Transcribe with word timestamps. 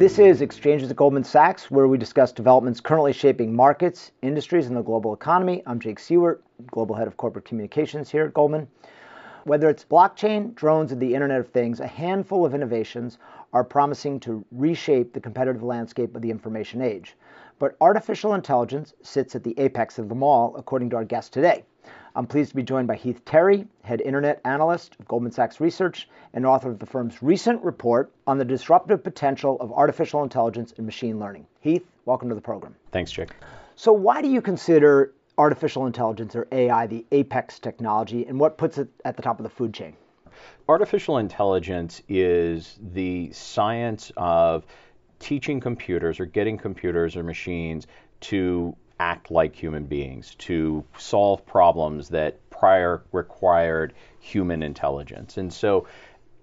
This 0.00 0.18
is 0.18 0.40
Exchanges 0.40 0.90
at 0.90 0.96
Goldman 0.96 1.24
Sachs, 1.24 1.70
where 1.70 1.86
we 1.86 1.98
discuss 1.98 2.32
developments 2.32 2.80
currently 2.80 3.12
shaping 3.12 3.54
markets, 3.54 4.12
industries, 4.22 4.66
and 4.66 4.74
the 4.74 4.80
global 4.80 5.12
economy. 5.12 5.62
I'm 5.66 5.78
Jake 5.78 5.98
Siewert, 5.98 6.40
Global 6.70 6.94
Head 6.94 7.06
of 7.06 7.18
Corporate 7.18 7.44
Communications 7.44 8.08
here 8.08 8.24
at 8.24 8.32
Goldman. 8.32 8.66
Whether 9.44 9.68
it's 9.68 9.84
blockchain, 9.84 10.54
drones, 10.54 10.90
or 10.90 10.94
the 10.94 11.14
Internet 11.14 11.40
of 11.40 11.48
Things, 11.48 11.80
a 11.80 11.86
handful 11.86 12.46
of 12.46 12.54
innovations 12.54 13.18
are 13.52 13.62
promising 13.62 14.18
to 14.20 14.42
reshape 14.52 15.12
the 15.12 15.20
competitive 15.20 15.62
landscape 15.62 16.16
of 16.16 16.22
the 16.22 16.30
information 16.30 16.80
age. 16.80 17.14
But 17.58 17.76
artificial 17.82 18.32
intelligence 18.32 18.94
sits 19.02 19.34
at 19.34 19.44
the 19.44 19.58
apex 19.58 19.98
of 19.98 20.08
them 20.08 20.22
all, 20.22 20.56
according 20.56 20.88
to 20.90 20.96
our 20.96 21.04
guest 21.04 21.34
today. 21.34 21.64
I'm 22.16 22.26
pleased 22.26 22.50
to 22.50 22.56
be 22.56 22.64
joined 22.64 22.88
by 22.88 22.96
Heath 22.96 23.24
Terry, 23.24 23.66
head 23.84 24.00
internet 24.00 24.40
analyst 24.44 24.96
of 24.98 25.06
Goldman 25.06 25.30
Sachs 25.30 25.60
Research 25.60 26.08
and 26.34 26.44
author 26.44 26.68
of 26.68 26.80
the 26.80 26.86
firm's 26.86 27.22
recent 27.22 27.62
report 27.62 28.12
on 28.26 28.36
the 28.36 28.44
disruptive 28.44 29.04
potential 29.04 29.56
of 29.60 29.72
artificial 29.72 30.24
intelligence 30.24 30.74
and 30.76 30.84
machine 30.84 31.20
learning. 31.20 31.46
Heath, 31.60 31.86
welcome 32.06 32.28
to 32.28 32.34
the 32.34 32.40
program. 32.40 32.74
Thanks, 32.90 33.12
Jake. 33.12 33.30
So, 33.76 33.92
why 33.92 34.22
do 34.22 34.28
you 34.28 34.42
consider 34.42 35.12
artificial 35.38 35.86
intelligence 35.86 36.34
or 36.34 36.48
AI 36.50 36.88
the 36.88 37.06
apex 37.12 37.60
technology 37.60 38.26
and 38.26 38.40
what 38.40 38.58
puts 38.58 38.78
it 38.78 38.88
at 39.04 39.16
the 39.16 39.22
top 39.22 39.38
of 39.38 39.44
the 39.44 39.50
food 39.50 39.72
chain? 39.72 39.94
Artificial 40.68 41.18
intelligence 41.18 42.02
is 42.08 42.76
the 42.92 43.30
science 43.32 44.10
of 44.16 44.66
teaching 45.20 45.60
computers 45.60 46.18
or 46.18 46.26
getting 46.26 46.58
computers 46.58 47.14
or 47.14 47.22
machines 47.22 47.86
to 48.20 48.74
act 49.00 49.30
like 49.30 49.56
human 49.56 49.84
beings, 49.84 50.36
to 50.36 50.84
solve 50.98 51.44
problems 51.46 52.10
that 52.10 52.38
prior 52.50 53.02
required 53.12 53.94
human 54.20 54.62
intelligence. 54.62 55.38
And 55.38 55.52
so 55.52 55.88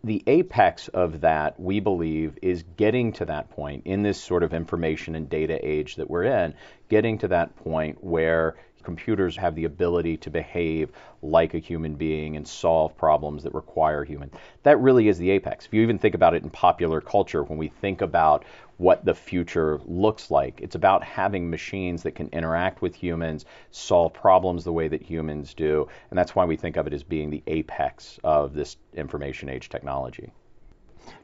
the 0.03 0.23
apex 0.25 0.87
of 0.87 1.21
that, 1.21 1.59
we 1.59 1.79
believe, 1.79 2.37
is 2.41 2.63
getting 2.75 3.13
to 3.13 3.25
that 3.25 3.51
point 3.51 3.83
in 3.85 4.01
this 4.01 4.19
sort 4.19 4.41
of 4.41 4.53
information 4.53 5.15
and 5.15 5.29
data 5.29 5.59
age 5.61 5.95
that 5.97 6.09
we're 6.09 6.23
in, 6.23 6.55
getting 6.89 7.19
to 7.19 7.27
that 7.27 7.55
point 7.57 8.03
where 8.03 8.55
computers 8.83 9.35
have 9.35 9.53
the 9.53 9.65
ability 9.65 10.15
to 10.15 10.29
behave 10.29 10.89
like 11.21 11.53
a 11.53 11.59
human 11.59 11.95
being 11.95 12.37
and 12.37 12.47
solve 12.47 12.97
problems 12.97 13.43
that 13.43 13.53
require 13.53 14.03
human. 14.05 14.31
That 14.63 14.79
really 14.79 15.09
is 15.09 15.17
the 15.17 15.31
apex. 15.31 15.65
If 15.65 15.73
you 15.73 15.81
even 15.81 15.99
think 15.99 16.15
about 16.15 16.33
it 16.35 16.43
in 16.43 16.49
popular 16.49 17.01
culture, 17.01 17.43
when 17.43 17.57
we 17.57 17.67
think 17.67 18.01
about 18.01 18.45
what 18.77 19.03
the 19.03 19.13
future 19.13 19.79
looks 19.85 20.29
like, 20.29 20.61
it's 20.61 20.75
about 20.75 21.03
having 21.03 21.49
machines 21.49 22.03
that 22.03 22.11
can 22.11 22.29
interact 22.29 22.81
with 22.81 22.95
humans, 22.95 23.45
solve 23.71 24.13
problems 24.13 24.63
the 24.63 24.73
way 24.73 24.87
that 24.87 25.01
humans 25.01 25.53
do, 25.53 25.87
and 26.09 26.17
that's 26.17 26.35
why 26.35 26.45
we 26.45 26.55
think 26.55 26.77
of 26.77 26.87
it 26.87 26.93
as 26.93 27.03
being 27.03 27.29
the 27.29 27.43
apex 27.47 28.19
of 28.23 28.53
this 28.53 28.77
information 28.93 29.49
age 29.49 29.69
technology. 29.69 30.31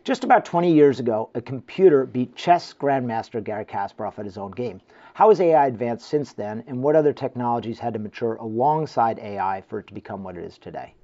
Just 0.04 0.24
about 0.24 0.46
20 0.46 0.74
years 0.74 1.00
ago, 1.00 1.30
a 1.36 1.42
computer 1.42 2.06
beat 2.06 2.36
chess 2.36 2.74
grandmaster 2.74 3.44
Garry 3.44 3.66
Kasparov 3.66 4.18
at 4.18 4.26
his 4.26 4.38
own 4.38 4.52
game. 4.52 4.82
How 5.14 5.30
has 5.30 5.40
AI 5.40 5.68
advanced 5.68 6.08
since 6.08 6.34
then, 6.34 6.64
and 6.68 6.82
what 6.82 6.96
other 6.96 7.14
technologies 7.14 7.80
had 7.80 7.94
to 7.94 8.00
mature 8.00 8.36
alongside 8.36 9.20
AI 9.20 9.62
for 9.68 9.80
it 9.80 9.88
to 9.88 9.94
become 9.94 10.24
what 10.24 10.38
it 10.38 10.44
is 10.44 10.58
today? 10.58 10.96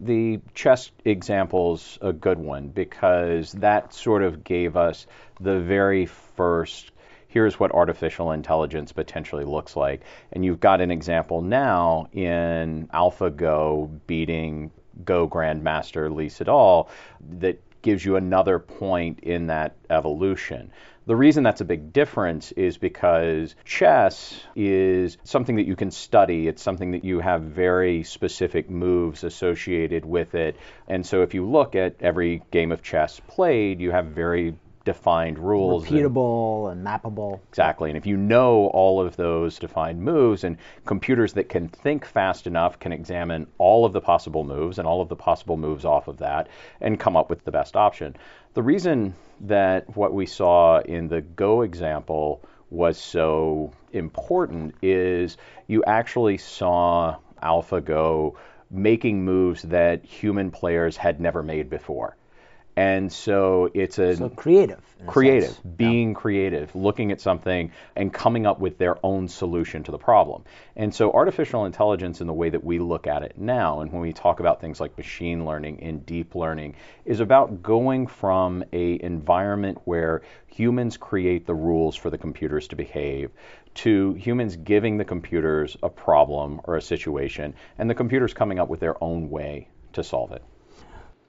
The 0.00 0.40
chess 0.54 0.90
example's 1.04 1.98
a 2.00 2.12
good 2.12 2.38
one 2.38 2.68
because 2.68 3.52
that 3.52 3.92
sort 3.92 4.22
of 4.22 4.42
gave 4.42 4.76
us 4.76 5.06
the 5.40 5.60
very 5.60 6.06
first 6.06 6.92
here's 7.30 7.60
what 7.60 7.70
artificial 7.72 8.32
intelligence 8.32 8.92
potentially 8.92 9.44
looks 9.44 9.76
like. 9.76 10.02
And 10.32 10.44
you've 10.44 10.58
got 10.58 10.80
an 10.80 10.90
example 10.90 11.42
now 11.42 12.08
in 12.12 12.88
AlphaGo 12.92 14.00
beating 14.06 14.72
Go 15.04 15.28
Grandmaster 15.28 16.14
Lee 16.14 16.26
Sedol 16.26 16.88
that 17.38 17.60
gives 17.82 18.04
you 18.04 18.16
another 18.16 18.58
point 18.58 19.20
in 19.20 19.46
that 19.46 19.76
evolution. 19.88 20.72
The 21.06 21.16
reason 21.16 21.42
that's 21.42 21.60
a 21.60 21.64
big 21.64 21.92
difference 21.92 22.52
is 22.52 22.76
because 22.76 23.54
chess 23.64 24.38
is 24.54 25.16
something 25.24 25.56
that 25.56 25.66
you 25.66 25.74
can 25.74 25.90
study. 25.90 26.46
It's 26.46 26.62
something 26.62 26.90
that 26.92 27.04
you 27.04 27.20
have 27.20 27.42
very 27.42 28.02
specific 28.02 28.68
moves 28.68 29.24
associated 29.24 30.04
with 30.04 30.34
it. 30.34 30.56
And 30.88 31.04
so 31.04 31.22
if 31.22 31.32
you 31.34 31.48
look 31.48 31.74
at 31.74 31.96
every 32.00 32.42
game 32.50 32.70
of 32.70 32.82
chess 32.82 33.20
played, 33.26 33.80
you 33.80 33.90
have 33.90 34.06
very 34.06 34.54
defined 34.84 35.38
rules. 35.38 35.86
Repeatable 35.86 36.72
and, 36.72 36.86
and, 36.86 37.02
mappable. 37.02 37.40
Exactly. 37.50 37.90
And 37.90 37.96
if 37.96 38.06
you 38.06 38.16
know 38.16 38.66
all 38.68 39.00
of 39.00 39.16
those 39.16 39.58
defined 39.58 40.00
moves, 40.02 40.44
and 40.44 40.56
computers 40.86 41.34
that 41.34 41.48
can 41.48 41.68
think 41.68 42.04
fast 42.04 42.46
enough 42.46 42.78
can 42.78 42.92
examine 42.92 43.46
all 43.58 43.84
of 43.84 43.92
the 43.92 44.00
possible 44.00 44.44
moves 44.44 44.78
and 44.78 44.86
all 44.86 45.00
of 45.00 45.08
the 45.08 45.16
possible 45.16 45.56
moves 45.56 45.84
off 45.84 46.08
of 46.08 46.18
that 46.18 46.48
and 46.80 46.98
come 46.98 47.16
up 47.16 47.30
with 47.30 47.44
the 47.44 47.52
best 47.52 47.76
option. 47.76 48.16
The 48.54 48.62
reason 48.62 49.14
that 49.42 49.96
what 49.96 50.12
we 50.12 50.26
saw 50.26 50.80
in 50.80 51.08
the 51.08 51.20
Go 51.20 51.62
example 51.62 52.42
was 52.70 52.98
so 52.98 53.72
important 53.92 54.74
is 54.82 55.36
you 55.66 55.82
actually 55.84 56.38
saw 56.38 57.16
AlphaGo 57.42 58.34
making 58.70 59.24
moves 59.24 59.62
that 59.62 60.04
human 60.04 60.50
players 60.50 60.96
had 60.96 61.20
never 61.20 61.42
made 61.42 61.68
before. 61.68 62.16
And 62.76 63.12
so 63.12 63.70
it's 63.74 63.98
a 63.98 64.16
so 64.16 64.28
creative, 64.28 64.80
creative, 65.06 65.58
being 65.76 66.10
yeah. 66.10 66.14
creative, 66.14 66.74
looking 66.74 67.12
at 67.12 67.20
something 67.20 67.72
and 67.96 68.12
coming 68.12 68.46
up 68.46 68.60
with 68.60 68.78
their 68.78 69.04
own 69.04 69.28
solution 69.28 69.82
to 69.82 69.90
the 69.90 69.98
problem. 69.98 70.44
And 70.76 70.94
so 70.94 71.12
artificial 71.12 71.64
intelligence 71.64 72.20
in 72.20 72.26
the 72.26 72.32
way 72.32 72.48
that 72.48 72.62
we 72.62 72.78
look 72.78 73.06
at 73.06 73.22
it 73.22 73.36
now 73.36 73.80
and 73.80 73.92
when 73.92 74.00
we 74.00 74.12
talk 74.12 74.40
about 74.40 74.60
things 74.60 74.80
like 74.80 74.96
machine 74.96 75.44
learning 75.44 75.82
and 75.82 76.06
deep 76.06 76.34
learning 76.34 76.76
is 77.04 77.20
about 77.20 77.62
going 77.62 78.06
from 78.06 78.64
a 78.72 79.02
environment 79.02 79.78
where 79.84 80.22
humans 80.46 80.96
create 80.96 81.46
the 81.46 81.54
rules 81.54 81.96
for 81.96 82.10
the 82.10 82.18
computers 82.18 82.68
to 82.68 82.76
behave 82.76 83.30
to 83.74 84.14
humans 84.14 84.56
giving 84.56 84.96
the 84.96 85.04
computers 85.04 85.76
a 85.82 85.88
problem 85.88 86.60
or 86.64 86.76
a 86.76 86.82
situation 86.82 87.54
and 87.78 87.88
the 87.88 87.94
computers 87.94 88.34
coming 88.34 88.58
up 88.58 88.68
with 88.68 88.80
their 88.80 89.02
own 89.02 89.30
way 89.30 89.68
to 89.92 90.02
solve 90.02 90.32
it 90.32 90.42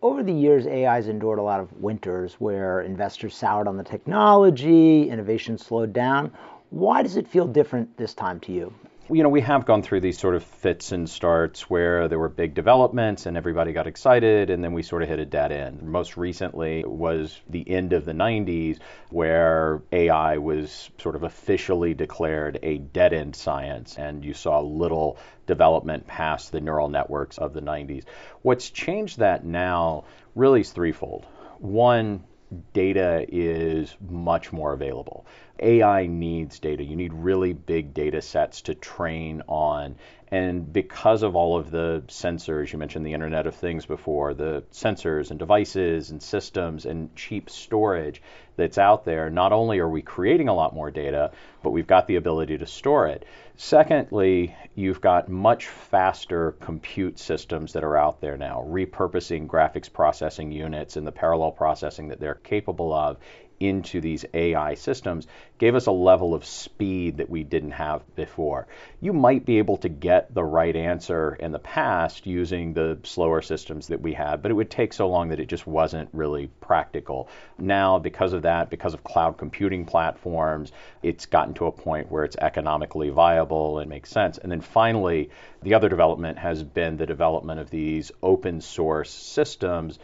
over 0.02 0.24
the 0.24 0.34
years, 0.34 0.66
AI 0.68 0.96
has 0.96 1.08
endured 1.08 1.40
a 1.40 1.44
lot 1.44 1.60
of 1.60 1.72
winters 1.82 2.36
where 2.36 2.82
investors 2.82 3.36
soured 3.36 3.68
on 3.68 3.78
the 3.78 3.84
technology, 3.84 5.10
innovation 5.10 5.58
slowed 5.58 5.94
down. 5.94 6.32
Why 6.72 7.04
does 7.04 7.18
it 7.18 7.28
feel 7.28 7.48
different 7.48 7.98
this 7.98 8.14
time 8.14 8.40
to 8.42 8.52
you? 8.52 8.74
You 9.10 9.24
know, 9.24 9.30
we 9.30 9.42
have 9.42 9.66
gone 9.66 9.82
through 9.82 10.02
these 10.02 10.18
sort 10.18 10.36
of 10.36 10.44
fits 10.44 10.92
and 10.92 11.10
starts 11.10 11.70
where 11.70 12.08
there 12.08 12.20
were 12.20 12.30
big 12.30 12.54
developments 12.54 13.26
and 13.26 13.36
everybody 13.36 13.74
got 13.74 13.88
excited, 13.88 14.50
and 14.50 14.64
then 14.64 14.74
we 14.74 14.84
sort 14.84 15.04
of 15.04 15.10
hit 15.10 15.20
a 15.20 15.26
dead 15.26 15.52
end. 15.52 15.82
Most 15.82 16.18
recently 16.18 16.84
was 16.86 17.40
the 17.50 17.70
end 17.70 17.94
of 17.94 18.06
the 18.06 18.14
90s, 18.14 18.80
where 19.10 19.82
AI 19.92 20.38
was 20.38 20.90
sort 20.98 21.16
of 21.16 21.24
officially 21.24 21.94
declared 21.94 22.60
a 22.64 22.78
dead 22.78 23.14
end 23.14 23.36
science, 23.36 23.98
and 23.98 24.24
you 24.24 24.34
saw 24.34 24.60
little 24.60 25.18
development 25.48 26.08
past 26.08 26.52
the 26.52 26.62
neural 26.62 26.88
networks 26.88 27.38
of 27.38 27.54
the 27.54 27.62
90s. 27.62 28.06
What's 28.44 28.70
changed 28.70 29.20
that 29.20 29.44
now 29.44 30.06
really 30.36 30.62
is 30.62 30.72
threefold. 30.72 31.26
One, 31.60 32.24
data 32.74 33.26
is 33.28 33.96
much 34.10 34.52
more 34.52 34.74
available. 34.74 35.26
AI 35.60 36.08
needs 36.08 36.60
data. 36.60 36.84
You 36.84 36.96
need 36.96 37.14
really 37.14 37.54
big 37.54 37.94
data 37.94 38.22
sets 38.22 38.62
to 38.64 38.76
train 38.76 39.44
on. 39.48 39.96
And 40.30 40.72
because 40.72 41.24
of 41.24 41.36
all 41.36 41.58
of 41.58 41.72
the 41.72 42.04
sensors, 42.08 42.72
you 42.72 42.80
mentioned 42.80 43.06
the 43.06 43.14
Internet 43.14 43.48
of 43.48 43.56
Things 43.56 43.86
before, 43.86 44.34
the 44.34 44.64
sensors 44.72 45.30
and 45.30 45.38
devices 45.38 46.10
and 46.10 46.24
systems 46.24 46.86
and 46.86 47.14
cheap 47.16 47.50
storage 47.50 48.22
that's 48.56 48.78
out 48.78 49.04
there, 49.04 49.30
not 49.30 49.52
only 49.52 49.80
are 49.80 49.90
we 49.90 50.02
creating 50.02 50.48
a 50.48 50.54
lot 50.54 50.74
more 50.74 50.90
data, 50.90 51.32
but 51.64 51.72
we've 51.72 51.88
got 51.88 52.08
the 52.08 52.16
ability 52.16 52.58
to 52.58 52.66
store 52.66 53.08
it. 53.08 53.26
Secondly, 53.64 54.56
you've 54.74 55.02
got 55.02 55.30
much 55.30 55.68
faster 55.68 56.54
compute 56.54 57.20
systems 57.20 57.74
that 57.74 57.84
are 57.84 57.96
out 57.96 58.20
there 58.20 58.36
now, 58.36 58.66
repurposing 58.68 59.46
graphics 59.46 59.94
processing 59.94 60.52
units 60.52 60.98
and 60.98 61.06
the 61.06 61.12
parallel 61.12 61.52
processing 61.52 62.08
that 62.08 62.20
they're 62.20 62.34
capable 62.34 62.92
of 62.92 63.18
into 63.62 64.02
these 64.02 64.26
AI 64.34 64.74
systems 64.76 65.28
gave 65.58 65.76
us 65.76 65.86
a 65.86 65.92
level 65.92 66.34
of 66.34 66.44
speed 66.44 67.18
that 67.18 67.30
we 67.30 67.44
didn't 67.44 67.72
have 67.72 68.02
before. 68.16 68.68
You 69.00 69.14
might 69.14 69.46
be 69.46 69.60
able 69.60 69.78
to 69.78 69.90
get 69.90 70.34
the 70.34 70.44
right 70.44 70.76
answer 70.76 71.36
in 71.36 71.52
the 71.52 71.60
past 71.60 72.26
using 72.26 72.74
the 72.74 72.98
slower 73.04 73.44
systems 73.44 73.88
that 73.88 74.02
we 74.02 74.14
had, 74.14 74.42
but 74.42 74.50
it 74.50 74.56
would 74.56 74.72
take 74.72 74.92
so 74.92 75.08
long 75.08 75.30
that 75.30 75.40
it 75.40 75.48
just 75.48 75.68
wasn't 75.68 76.10
really 76.14 76.48
practical. 76.62 77.30
Now, 77.60 78.00
because 78.00 78.34
of 78.34 78.42
that, 78.42 78.72
because 78.72 78.96
of 78.96 79.04
cloud 79.04 79.38
computing 79.38 79.86
platforms, 79.86 80.72
it's 81.04 81.28
gotten 81.28 81.54
to 81.56 81.68
a 81.68 81.72
point 81.72 82.12
where 82.12 82.24
it's 82.24 82.38
economically 82.38 83.10
viable 83.10 83.78
and 83.78 83.90
makes 83.90 84.10
sense. 84.10 84.40
And 84.40 84.52
then 84.52 84.62
finally, 84.62 85.30
the 85.62 85.76
other 85.76 85.90
development 85.90 86.40
has 86.40 86.64
been 86.64 86.98
the 86.98 87.06
development 87.06 87.60
of 87.60 87.70
these 87.70 88.12
open 88.24 88.62
source 88.62 89.12
systems 89.12 90.00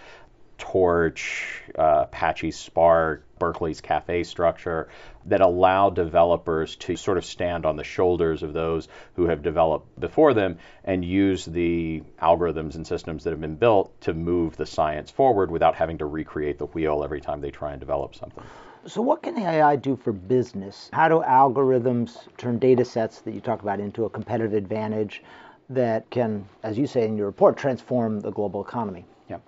Torch, 0.57 1.63
uh, 1.77 2.05
Apache 2.05 2.51
Spark, 2.51 3.23
Berkeley's 3.39 3.81
Caffe 3.81 4.23
structure 4.23 4.89
that 5.25 5.41
allow 5.41 5.89
developers 5.89 6.75
to 6.77 6.95
sort 6.95 7.17
of 7.17 7.25
stand 7.25 7.65
on 7.65 7.75
the 7.75 7.83
shoulders 7.83 8.43
of 8.43 8.53
those 8.53 8.87
who 9.15 9.27
have 9.27 9.43
developed 9.43 9.99
before 9.99 10.33
them 10.33 10.57
and 10.83 11.05
use 11.05 11.45
the 11.45 12.01
algorithms 12.21 12.75
and 12.75 12.87
systems 12.87 13.23
that 13.23 13.31
have 13.31 13.41
been 13.41 13.55
built 13.55 13.99
to 14.01 14.13
move 14.13 14.57
the 14.57 14.65
science 14.65 15.11
forward 15.11 15.51
without 15.51 15.75
having 15.75 15.99
to 15.99 16.05
recreate 16.05 16.57
the 16.57 16.65
wheel 16.67 17.03
every 17.03 17.21
time 17.21 17.41
they 17.41 17.51
try 17.51 17.71
and 17.71 17.79
develop 17.79 18.15
something. 18.15 18.43
So, 18.85 19.01
what 19.01 19.21
can 19.21 19.37
AI 19.37 19.75
do 19.75 19.97
for 19.97 20.13
business? 20.13 20.89
How 20.93 21.09
do 21.09 21.19
algorithms 21.19 22.19
turn 22.37 22.57
data 22.57 22.85
sets 22.85 23.19
that 23.21 23.33
you 23.33 23.41
talk 23.41 23.61
about 23.61 23.81
into 23.81 24.05
a 24.05 24.09
competitive 24.09 24.53
advantage 24.53 25.23
that 25.69 26.09
can, 26.09 26.47
as 26.63 26.77
you 26.77 26.87
say 26.87 27.05
in 27.05 27.17
your 27.17 27.25
report, 27.25 27.57
transform 27.57 28.21
the 28.21 28.31
global 28.31 28.61
economy? 28.61 29.05
Yeah. 29.29 29.39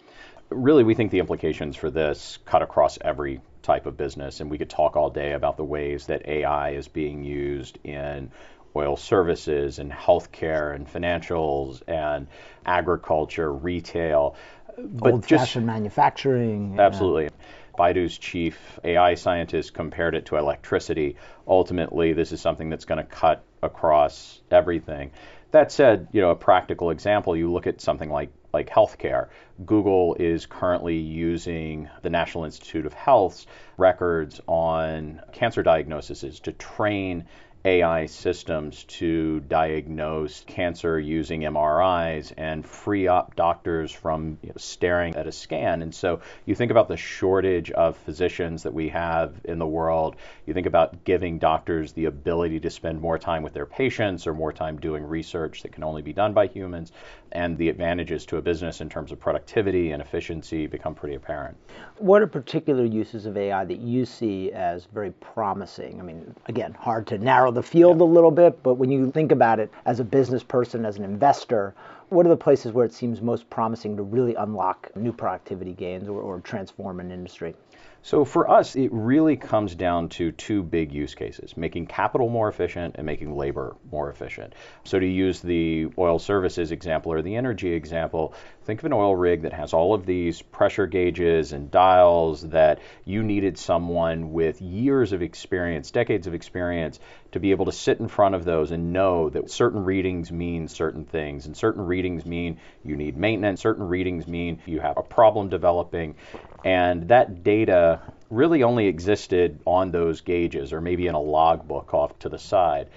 Really, 0.50 0.84
we 0.84 0.96
think 0.96 1.12
the 1.12 1.20
implications 1.20 1.76
for 1.76 1.92
this 1.92 2.40
cut 2.46 2.62
across 2.62 2.98
every 3.02 3.42
type 3.62 3.86
of 3.86 3.98
business, 3.98 4.40
and 4.40 4.50
we 4.50 4.58
could 4.58 4.70
talk 4.70 4.96
all 4.96 5.10
day 5.10 5.34
about 5.34 5.58
the 5.58 5.64
ways 5.64 6.08
that 6.08 6.28
AI 6.28 6.72
is 6.72 6.88
being 6.88 7.24
used 7.24 7.78
in 7.84 8.32
oil 8.76 8.98
services 8.98 9.80
and 9.80 9.92
healthcare 9.92 10.74
and 10.76 10.88
financials 10.88 11.82
and 11.88 12.28
agriculture, 12.66 13.52
retail. 13.52 14.36
But 14.78 15.14
Old 15.14 15.28
just 15.28 15.56
manufacturing. 15.56 16.80
Absolutely. 16.80 17.30
Baidu's 17.78 18.18
chief 18.18 18.80
AI 18.84 19.16
scientist 19.16 19.74
compared 19.74 20.16
it 20.16 20.26
to 20.28 20.38
electricity. 20.38 21.16
Ultimately, 21.48 22.14
this 22.14 22.32
is 22.32 22.42
something 22.42 22.70
that's 22.70 22.86
going 22.86 22.98
to 22.98 23.04
cut 23.04 23.44
across 23.64 24.42
everything. 24.52 25.12
That 25.52 25.72
said, 25.72 26.08
you 26.12 26.22
know, 26.22 26.32
a 26.32 26.36
practical 26.36 26.92
example, 26.92 27.36
you 27.36 27.52
look 27.52 27.68
at 27.68 27.82
something 27.82 28.10
like 28.10 28.30
like 28.54 28.70
healthcare. 28.70 29.28
Google 29.66 30.16
is 30.20 30.46
currently 30.46 30.98
using 30.98 31.90
the 32.02 32.10
National 32.10 32.46
Institute 32.46 32.86
of 32.86 32.94
Health's 32.94 33.46
records 33.78 34.42
on 34.48 35.22
cancer 35.32 35.64
diagnoses 35.64 36.40
to 36.42 36.52
train 36.54 37.26
AI 37.66 38.06
systems 38.06 38.86
to 38.86 39.42
diagnose 39.42 40.46
cancer 40.48 40.98
using 40.98 41.42
MRIs 41.42 42.32
and 42.38 42.66
free 42.66 43.08
up 43.08 43.36
doctors 43.36 43.92
from 43.92 44.38
you 44.42 44.50
know, 44.50 44.56
staring 44.56 45.16
at 45.16 45.28
a 45.28 45.32
scan. 45.32 45.82
And 45.82 45.94
so 45.94 46.22
you 46.46 46.56
think 46.56 46.72
about 46.72 46.88
the 46.88 46.96
shortage 46.96 47.70
of 47.72 47.98
physicians 47.98 48.64
that 48.64 48.74
we 48.74 48.88
have 48.90 49.34
in 49.44 49.60
the 49.60 49.68
world. 49.68 50.16
You 50.46 50.54
think 50.54 50.68
about 50.68 51.04
giving 51.04 51.38
doctors 51.38 51.92
the 51.92 52.06
ability 52.06 52.62
to 52.62 52.70
spend 52.70 53.02
more 53.02 53.20
time 53.20 53.44
with 53.44 53.54
their 53.54 53.66
patients 53.66 54.26
or 54.26 54.34
more 54.34 54.54
time 54.54 54.80
doing 54.80 55.04
research 55.04 55.62
that 55.64 55.74
can 55.74 55.84
only 55.84 56.02
be 56.02 56.14
done 56.14 56.34
by 56.34 56.48
humans. 56.48 56.94
And 57.34 57.58
the 57.58 57.70
advantages 57.70 58.26
to 58.28 58.38
a 58.38 58.42
business 58.42 58.82
in 58.82 58.90
terms 58.90 59.12
of 59.12 59.20
productivity 59.20 59.92
and 59.92 60.02
efficiency 60.02 60.66
become 60.66 60.96
pretty 60.96 61.16
apparent. 61.16 61.58
What 61.98 62.22
are 62.22 62.28
particular 62.28 62.86
uses 62.86 63.26
of 63.26 63.38
AI 63.38 63.66
that 63.66 63.80
you 63.80 64.06
see 64.06 64.52
as 64.52 64.86
very 64.86 65.12
promising? 65.12 66.00
I 66.00 66.04
mean, 66.04 66.34
again, 66.48 66.74
hard 66.74 67.06
to 67.08 67.18
narrow 67.18 67.49
narrow 67.50 67.62
the 67.62 67.68
field 67.68 67.98
yeah. 67.98 68.04
a 68.04 68.06
little 68.06 68.32
bit, 68.32 68.62
but 68.64 68.76
when 68.76 68.92
you 68.92 69.12
think 69.12 69.32
about 69.32 69.60
it 69.60 69.72
as 69.86 70.00
a 70.00 70.04
business 70.04 70.44
person, 70.44 70.86
as 70.86 70.98
an 70.98 71.04
investor, 71.04 71.74
what 72.10 72.26
are 72.26 72.30
the 72.30 72.38
places 72.38 72.72
where 72.72 72.86
it 72.86 72.94
seems 72.94 73.22
most 73.22 73.50
promising 73.50 73.98
to 73.98 74.04
really 74.04 74.36
unlock 74.36 74.90
new 74.96 75.14
productivity 75.14 75.74
gains 75.74 76.08
or, 76.08 76.22
or 76.22 76.40
transform 76.40 77.00
an 77.00 77.12
industry? 77.12 77.56
So 78.02 78.24
for 78.24 78.50
us, 78.50 78.78
it 78.78 78.90
really 78.94 79.36
comes 79.36 79.76
down 79.76 80.08
to 80.10 80.32
two 80.32 80.64
big 80.64 80.94
use 80.94 81.16
cases 81.16 81.58
making 81.58 81.88
capital 81.88 82.30
more 82.30 82.48
efficient 82.48 82.96
and 82.98 83.06
making 83.06 83.36
labor 83.36 83.76
more 83.92 84.10
efficient. 84.10 84.54
So 84.86 85.00
to 85.00 85.06
use 85.06 85.42
the 85.42 85.90
oil 85.98 86.18
services 86.18 86.72
example 86.72 87.12
or 87.12 87.22
the 87.22 87.36
energy 87.36 87.74
example, 87.74 88.34
think 88.64 88.80
of 88.80 88.86
an 88.86 88.94
oil 88.94 89.16
rig 89.16 89.42
that 89.42 89.52
has 89.52 89.74
all 89.74 89.94
of 89.94 90.06
these 90.06 90.42
pressure 90.42 90.88
gauges 90.88 91.52
and 91.52 91.70
dials 91.70 92.42
that 92.50 92.80
you 93.04 93.22
needed 93.22 93.58
someone 93.58 94.32
with 94.32 94.62
years 94.62 95.12
of 95.12 95.22
experience, 95.22 95.92
decades 95.92 96.26
of 96.26 96.34
experience, 96.34 97.00
to 97.32 97.40
be 97.40 97.52
able 97.52 97.66
to 97.66 97.72
sit 97.72 98.00
in 98.00 98.08
front 98.08 98.36
of 98.36 98.44
those 98.46 98.72
and 98.72 98.92
know 98.94 99.30
that 99.30 99.50
certain 99.52 99.84
readings 99.84 100.32
mean 100.32 100.68
certain 100.68 101.06
things, 101.06 101.46
and 101.46 101.56
certain 101.56 101.86
readings 101.86 102.26
mean 102.26 102.60
you 102.84 102.96
need 102.96 103.18
maintenance, 103.18 103.62
certain 103.62 103.88
readings 103.88 104.28
mean 104.28 104.60
you 104.66 104.80
have 104.80 104.98
a 104.98 105.04
problem 105.04 105.50
developing. 105.50 106.16
And 106.64 107.08
that 107.10 107.44
data 107.44 108.02
really 108.30 108.64
only 108.64 108.88
existed 108.88 109.60
on 109.66 109.92
those 109.92 110.22
gauges 110.22 110.74
or 110.74 110.82
maybe 110.82 111.08
in 111.08 111.16
a 111.16 111.22
logbook 111.22 111.94
off 111.94 112.18
to 112.20 112.30
the 112.30 112.40
side. 112.40 112.88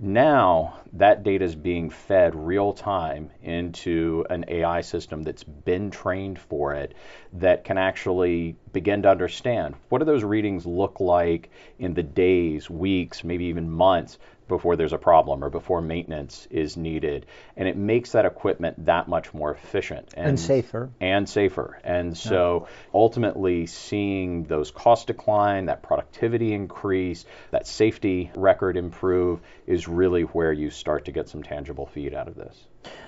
Now 0.00 0.78
that 0.94 1.22
data 1.22 1.44
is 1.44 1.54
being 1.54 1.90
fed 1.90 2.34
real 2.34 2.72
time 2.72 3.30
into 3.42 4.24
an 4.30 4.44
AI 4.48 4.80
system 4.80 5.22
that's 5.22 5.44
been 5.44 5.90
trained 5.90 6.38
for 6.38 6.74
it 6.74 6.94
that 7.34 7.64
can 7.64 7.78
actually 7.78 8.56
begin 8.72 9.02
to 9.02 9.10
understand 9.10 9.74
what 9.88 9.98
do 9.98 10.04
those 10.04 10.24
readings 10.24 10.66
look 10.66 10.98
like 11.00 11.50
in 11.78 11.94
the 11.94 12.02
days, 12.02 12.68
weeks, 12.70 13.22
maybe 13.22 13.44
even 13.44 13.70
months 13.70 14.18
before 14.48 14.76
there's 14.76 14.92
a 14.92 14.98
problem 14.98 15.42
or 15.42 15.50
before 15.50 15.80
maintenance 15.80 16.46
is 16.50 16.76
needed. 16.76 17.26
And 17.56 17.68
it 17.68 17.76
makes 17.76 18.12
that 18.12 18.26
equipment 18.26 18.86
that 18.86 19.08
much 19.08 19.32
more 19.32 19.52
efficient 19.52 20.14
and, 20.14 20.28
and 20.28 20.40
safer. 20.40 20.90
And 21.00 21.28
safer. 21.28 21.78
And 21.84 22.16
so 22.16 22.68
ultimately, 22.92 23.66
seeing 23.66 24.44
those 24.44 24.70
costs 24.70 25.06
decline, 25.06 25.66
that 25.66 25.82
productivity 25.82 26.52
increase, 26.52 27.24
that 27.50 27.66
safety 27.66 28.30
record 28.34 28.76
improve 28.76 29.40
is 29.66 29.88
really 29.88 30.22
where 30.22 30.52
you 30.52 30.70
start 30.70 31.06
to 31.06 31.12
get 31.12 31.28
some 31.28 31.42
tangible 31.42 31.86
feed 31.86 32.14
out 32.14 32.28
of 32.28 32.34
this. 32.34 32.56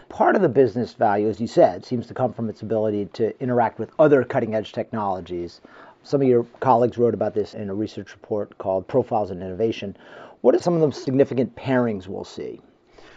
Part 0.08 0.36
of 0.36 0.42
the 0.42 0.48
business 0.48 0.92
value, 0.92 1.28
as 1.28 1.40
you 1.40 1.46
said, 1.46 1.84
seems 1.84 2.06
to 2.06 2.14
come 2.14 2.32
from 2.32 2.48
its 2.48 2.62
ability 2.62 3.06
to 3.14 3.38
interact 3.42 3.78
with 3.78 3.90
other 3.98 4.22
cutting 4.22 4.54
edge 4.54 4.72
technologies. 4.72 5.60
Some 6.06 6.20
of 6.20 6.28
your 6.28 6.44
colleagues 6.60 6.98
wrote 6.98 7.14
about 7.14 7.32
this 7.32 7.54
in 7.54 7.70
a 7.70 7.74
research 7.74 8.12
report 8.12 8.58
called 8.58 8.86
Profiles 8.86 9.30
in 9.30 9.40
Innovation. 9.40 9.96
What 10.42 10.54
are 10.54 10.58
some 10.58 10.74
of 10.74 10.82
the 10.82 10.92
significant 10.92 11.56
pairings 11.56 12.06
we'll 12.06 12.24
see? 12.24 12.60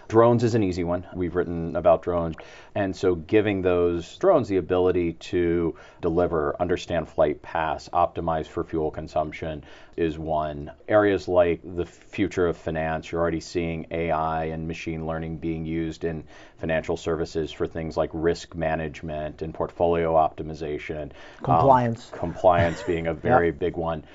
Drones 0.07 0.43
is 0.43 0.55
an 0.55 0.63
easy 0.63 0.85
one. 0.85 1.05
We've 1.13 1.35
written 1.35 1.75
about 1.75 2.01
drones. 2.01 2.37
And 2.75 2.95
so 2.95 3.15
giving 3.15 3.61
those 3.61 4.15
drones 4.17 4.47
the 4.47 4.57
ability 4.57 5.13
to 5.13 5.75
deliver, 6.01 6.55
understand 6.59 7.09
flight 7.09 7.41
paths, 7.41 7.89
optimize 7.91 8.47
for 8.47 8.63
fuel 8.63 8.89
consumption 8.89 9.65
is 9.97 10.17
one. 10.17 10.71
Areas 10.87 11.27
like 11.27 11.59
the 11.63 11.85
future 11.85 12.47
of 12.47 12.55
finance, 12.55 13.11
you're 13.11 13.19
already 13.19 13.41
seeing 13.41 13.87
AI 13.91 14.45
and 14.45 14.67
machine 14.67 15.05
learning 15.05 15.37
being 15.37 15.65
used 15.65 16.05
in 16.05 16.23
financial 16.59 16.95
services 16.95 17.51
for 17.51 17.67
things 17.67 17.97
like 17.97 18.09
risk 18.13 18.55
management 18.55 19.41
and 19.41 19.53
portfolio 19.53 20.13
optimization. 20.13 21.11
Compliance. 21.43 22.09
Um, 22.13 22.19
compliance 22.19 22.81
being 22.83 23.07
a 23.07 23.13
very 23.27 23.47
yep. 23.47 23.59
big 23.59 23.75
one 23.75 24.05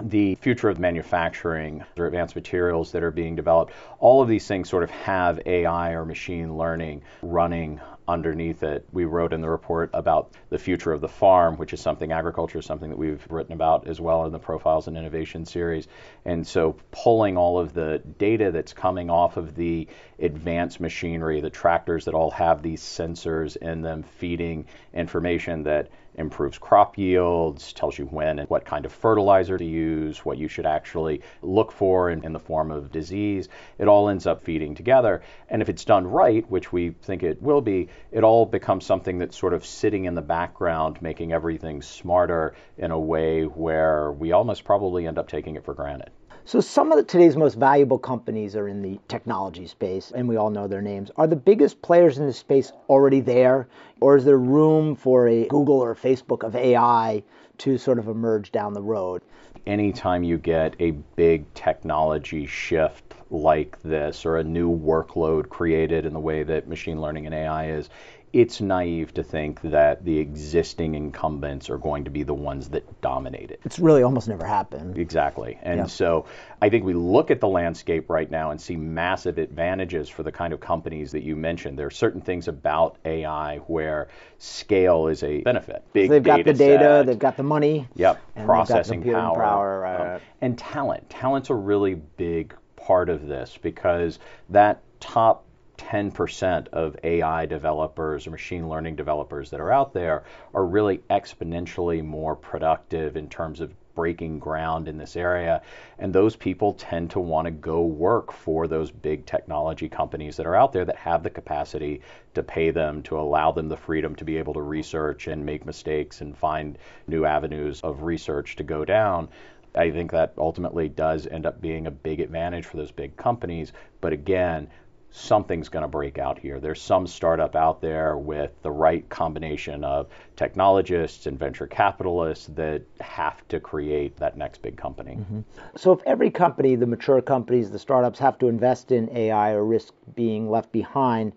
the 0.00 0.36
future 0.36 0.68
of 0.68 0.78
manufacturing 0.78 1.84
or 1.96 2.06
advanced 2.06 2.34
materials 2.34 2.92
that 2.92 3.02
are 3.02 3.10
being 3.10 3.34
developed, 3.34 3.72
all 3.98 4.22
of 4.22 4.28
these 4.28 4.46
things 4.46 4.68
sort 4.68 4.82
of 4.82 4.90
have 4.90 5.40
AI 5.46 5.92
or 5.92 6.04
machine 6.04 6.56
learning 6.56 7.02
running 7.22 7.80
underneath 8.08 8.62
it. 8.62 8.86
We 8.90 9.04
wrote 9.04 9.34
in 9.34 9.42
the 9.42 9.50
report 9.50 9.90
about 9.92 10.32
the 10.48 10.58
future 10.58 10.92
of 10.92 11.02
the 11.02 11.08
farm, 11.08 11.58
which 11.58 11.74
is 11.74 11.80
something 11.80 12.10
agriculture 12.10 12.58
is 12.58 12.64
something 12.64 12.88
that 12.88 12.98
we've 12.98 13.24
written 13.28 13.52
about 13.52 13.86
as 13.86 14.00
well 14.00 14.24
in 14.24 14.32
the 14.32 14.38
Profiles 14.38 14.88
in 14.88 14.96
Innovation 14.96 15.44
series. 15.44 15.88
And 16.24 16.46
so 16.46 16.76
pulling 16.90 17.36
all 17.36 17.58
of 17.58 17.74
the 17.74 18.02
data 18.16 18.50
that's 18.50 18.72
coming 18.72 19.10
off 19.10 19.36
of 19.36 19.54
the 19.54 19.86
advanced 20.18 20.80
machinery, 20.80 21.40
the 21.40 21.50
tractors 21.50 22.06
that 22.06 22.14
all 22.14 22.30
have 22.30 22.62
these 22.62 22.82
sensors 22.82 23.56
in 23.58 23.82
them 23.82 24.02
feeding 24.02 24.64
information 24.94 25.62
that 25.64 25.90
improves 26.18 26.58
crop 26.58 26.98
yields, 26.98 27.72
tells 27.72 27.96
you 27.96 28.06
when 28.06 28.38
and 28.38 28.50
what 28.50 28.64
kind 28.64 28.84
of 28.84 28.92
fertilizer 28.92 29.56
to 29.56 29.64
use, 29.64 30.24
what 30.24 30.36
you 30.36 30.48
should 30.48 30.66
actually 30.66 31.22
look 31.42 31.72
for 31.72 32.10
in, 32.10 32.24
in, 32.24 32.32
the 32.32 32.38
form 32.38 32.70
of 32.70 32.92
disease. 32.92 33.48
It 33.78 33.88
all 33.88 34.08
ends 34.08 34.26
up 34.26 34.42
feeding 34.42 34.74
together. 34.74 35.22
And 35.48 35.62
if 35.62 35.68
it's 35.68 35.84
done 35.84 36.06
right, 36.06 36.48
which 36.50 36.72
we 36.72 36.90
think 36.90 37.22
it 37.22 37.40
will 37.40 37.60
be, 37.60 37.88
it 38.10 38.24
all 38.24 38.44
becomes 38.44 38.84
something 38.84 39.18
that's 39.18 39.38
sort 39.38 39.54
of 39.54 39.64
sitting 39.64 40.04
in 40.04 40.14
the 40.14 40.22
background, 40.22 41.00
making 41.00 41.32
everything 41.32 41.82
smarter 41.82 42.54
in 42.76 42.90
a 42.90 42.98
way 42.98 43.44
where 43.44 44.12
we 44.12 44.32
almost 44.32 44.64
probably 44.64 45.06
end 45.06 45.18
up 45.18 45.28
taking 45.28 45.56
it 45.56 45.64
for 45.64 45.74
granted. 45.74 46.10
So 46.48 46.62
some 46.62 46.90
of 46.90 46.96
the, 46.96 47.04
today's 47.04 47.36
most 47.36 47.56
valuable 47.56 47.98
companies 47.98 48.56
are 48.56 48.68
in 48.68 48.80
the 48.80 48.98
technology 49.06 49.66
space, 49.66 50.12
and 50.14 50.26
we 50.26 50.38
all 50.38 50.48
know 50.48 50.66
their 50.66 50.80
names. 50.80 51.10
Are 51.16 51.26
the 51.26 51.36
biggest 51.36 51.82
players 51.82 52.16
in 52.16 52.26
this 52.26 52.38
space 52.38 52.72
already 52.88 53.20
there, 53.20 53.68
or 54.00 54.16
is 54.16 54.24
there 54.24 54.38
room 54.38 54.96
for 54.96 55.28
a 55.28 55.46
Google 55.48 55.78
or 55.78 55.94
Facebook 55.94 56.44
of 56.44 56.56
AI 56.56 57.22
to 57.58 57.76
sort 57.76 57.98
of 57.98 58.08
emerge 58.08 58.50
down 58.50 58.72
the 58.72 58.80
road? 58.80 59.20
Anytime 59.66 60.22
you 60.22 60.38
get 60.38 60.74
a 60.80 60.92
big 61.16 61.52
technology 61.52 62.46
shift 62.46 63.12
like 63.30 63.78
this, 63.82 64.24
or 64.24 64.38
a 64.38 64.42
new 64.42 64.74
workload 64.74 65.50
created 65.50 66.06
in 66.06 66.14
the 66.14 66.18
way 66.18 66.44
that 66.44 66.66
machine 66.66 66.98
learning 66.98 67.26
and 67.26 67.34
AI 67.34 67.72
is, 67.72 67.90
it's 68.32 68.60
naive 68.60 69.14
to 69.14 69.22
think 69.22 69.60
that 69.62 70.04
the 70.04 70.18
existing 70.18 70.94
incumbents 70.94 71.70
are 71.70 71.78
going 71.78 72.04
to 72.04 72.10
be 72.10 72.22
the 72.22 72.34
ones 72.34 72.68
that 72.70 73.00
dominate 73.00 73.50
it. 73.50 73.60
It's 73.64 73.78
really 73.78 74.02
almost 74.02 74.28
never 74.28 74.44
happened. 74.44 74.98
Exactly. 74.98 75.58
And 75.62 75.78
yeah. 75.78 75.86
so 75.86 76.26
I 76.60 76.68
think 76.68 76.84
we 76.84 76.94
look 76.94 77.30
at 77.30 77.40
the 77.40 77.48
landscape 77.48 78.10
right 78.10 78.30
now 78.30 78.50
and 78.50 78.60
see 78.60 78.76
massive 78.76 79.38
advantages 79.38 80.08
for 80.08 80.22
the 80.22 80.32
kind 80.32 80.52
of 80.52 80.60
companies 80.60 81.12
that 81.12 81.22
you 81.22 81.36
mentioned. 81.36 81.78
There 81.78 81.86
are 81.86 81.90
certain 81.90 82.20
things 82.20 82.48
about 82.48 82.96
AI 83.04 83.58
where 83.66 84.08
scale 84.38 85.08
is 85.08 85.22
a 85.22 85.40
benefit. 85.42 85.84
Big 85.92 86.08
so 86.08 86.12
they've 86.12 86.22
got 86.22 86.44
the 86.44 86.52
data, 86.52 86.84
set. 86.84 87.06
they've 87.06 87.18
got 87.18 87.36
the 87.36 87.42
money. 87.42 87.88
Yep. 87.94 88.20
Processing 88.44 89.02
power. 89.02 89.36
power 89.36 89.80
right. 89.80 90.14
um, 90.16 90.20
and 90.40 90.58
talent. 90.58 91.08
Talent's 91.08 91.50
a 91.50 91.54
really 91.54 91.94
big 91.94 92.54
part 92.76 93.08
of 93.08 93.26
this 93.26 93.58
because 93.60 94.18
that 94.50 94.82
top 95.00 95.44
10% 95.78 96.68
of 96.68 96.96
AI 97.02 97.46
developers 97.46 98.26
or 98.26 98.30
machine 98.30 98.68
learning 98.68 98.96
developers 98.96 99.50
that 99.50 99.60
are 99.60 99.72
out 99.72 99.94
there 99.94 100.24
are 100.52 100.66
really 100.66 100.98
exponentially 101.08 102.04
more 102.04 102.36
productive 102.36 103.16
in 103.16 103.28
terms 103.28 103.60
of 103.60 103.72
breaking 103.94 104.38
ground 104.38 104.86
in 104.86 104.96
this 104.96 105.16
area. 105.16 105.60
And 105.98 106.12
those 106.12 106.36
people 106.36 106.74
tend 106.74 107.10
to 107.10 107.18
want 107.18 107.46
to 107.46 107.50
go 107.50 107.82
work 107.82 108.30
for 108.30 108.68
those 108.68 108.92
big 108.92 109.26
technology 109.26 109.88
companies 109.88 110.36
that 110.36 110.46
are 110.46 110.54
out 110.54 110.72
there 110.72 110.84
that 110.84 110.94
have 110.94 111.24
the 111.24 111.30
capacity 111.30 112.02
to 112.34 112.44
pay 112.44 112.70
them, 112.70 113.02
to 113.02 113.18
allow 113.18 113.50
them 113.50 113.68
the 113.68 113.76
freedom 113.76 114.14
to 114.14 114.24
be 114.24 114.36
able 114.36 114.54
to 114.54 114.62
research 114.62 115.26
and 115.26 115.44
make 115.44 115.66
mistakes 115.66 116.20
and 116.20 116.38
find 116.38 116.78
new 117.08 117.24
avenues 117.24 117.80
of 117.80 118.02
research 118.02 118.54
to 118.54 118.62
go 118.62 118.84
down. 118.84 119.28
I 119.74 119.90
think 119.90 120.12
that 120.12 120.32
ultimately 120.38 120.88
does 120.88 121.26
end 121.26 121.44
up 121.44 121.60
being 121.60 121.88
a 121.88 121.90
big 121.90 122.20
advantage 122.20 122.66
for 122.66 122.76
those 122.76 122.92
big 122.92 123.16
companies. 123.16 123.72
But 124.00 124.12
again, 124.12 124.68
something's 125.10 125.68
going 125.68 125.82
to 125.82 125.88
break 125.88 126.18
out 126.18 126.38
here. 126.38 126.60
There's 126.60 126.80
some 126.80 127.06
startup 127.06 127.56
out 127.56 127.80
there 127.80 128.16
with 128.16 128.50
the 128.62 128.70
right 128.70 129.08
combination 129.08 129.84
of 129.84 130.08
technologists 130.36 131.26
and 131.26 131.38
venture 131.38 131.66
capitalists 131.66 132.46
that 132.54 132.82
have 133.00 133.46
to 133.48 133.58
create 133.58 134.16
that 134.18 134.36
next 134.36 134.62
big 134.62 134.76
company. 134.76 135.16
Mm-hmm. 135.16 135.40
So, 135.76 135.92
if 135.92 136.00
every 136.04 136.30
company, 136.30 136.74
the 136.76 136.86
mature 136.86 137.22
companies, 137.22 137.70
the 137.70 137.78
startups, 137.78 138.18
have 138.18 138.38
to 138.38 138.48
invest 138.48 138.92
in 138.92 139.08
AI 139.16 139.52
or 139.52 139.64
risk 139.64 139.94
being 140.14 140.50
left 140.50 140.72
behind, 140.72 141.32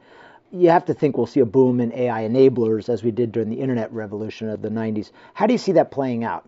you 0.52 0.70
have 0.70 0.86
to 0.86 0.94
think 0.94 1.18
we'll 1.18 1.28
see 1.28 1.40
a 1.40 1.46
boom 1.46 1.80
in 1.80 1.94
AI 1.94 2.24
enablers 2.24 2.90
as 2.90 3.04
we 3.04 3.12
did 3.12 3.32
during 3.32 3.50
the 3.50 3.60
internet 3.60 3.92
revolution 3.94 4.50
of 4.50 4.62
the 4.62 4.70
90s. 4.70 5.12
How 5.34 5.48
do 5.48 5.54
you 5.54 5.58
see 5.58 5.72
that 5.74 5.92
playing 5.92 6.24
out? 6.24 6.48